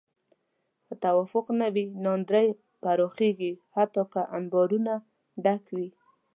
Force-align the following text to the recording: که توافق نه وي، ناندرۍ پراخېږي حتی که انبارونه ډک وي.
که 0.87 0.93
توافق 1.03 1.45
نه 1.59 1.67
وي، 1.73 1.85
ناندرۍ 2.03 2.47
پراخېږي 2.81 3.51
حتی 3.75 4.03
که 4.13 4.21
انبارونه 4.37 4.93
ډک 5.43 5.63
وي. 5.75 5.87